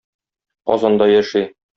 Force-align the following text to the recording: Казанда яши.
Казанда 0.71 1.07
яши. 1.11 1.45